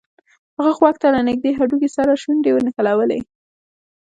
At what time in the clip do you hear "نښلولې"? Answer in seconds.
2.65-3.19